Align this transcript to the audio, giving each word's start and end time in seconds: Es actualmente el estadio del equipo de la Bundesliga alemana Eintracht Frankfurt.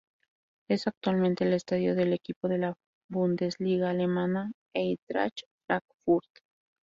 Es 0.67 0.87
actualmente 0.87 1.43
el 1.43 1.53
estadio 1.53 1.93
del 1.93 2.13
equipo 2.13 2.47
de 2.47 2.57
la 2.57 2.73
Bundesliga 3.07 3.91
alemana 3.91 4.51
Eintracht 4.73 5.41
Frankfurt. 5.67 6.39